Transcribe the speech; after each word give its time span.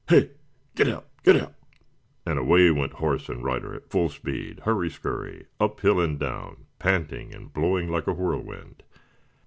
He! 0.09 0.29
get 0.73 0.87
up! 0.87 1.09
get 1.21 1.35
up!" 1.35 1.53
And 2.25 2.39
away 2.39 2.71
went 2.71 2.93
horse 2.93 3.29
and 3.29 3.43
rider 3.43 3.75
at 3.75 3.91
full 3.91 4.09
speed 4.09 4.61
hurry 4.61 4.89
scurry 4.89 5.45
up 5.59 5.79
hill 5.81 5.99
and 5.99 6.17
down 6.19 6.65
panting 6.79 7.35
and 7.35 7.53
blowing 7.53 7.87
like 7.87 8.07
a 8.07 8.13
whirlwind. 8.13 8.81